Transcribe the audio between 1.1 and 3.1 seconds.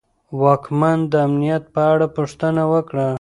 د امنیت په اړه پوښتنه وکړه.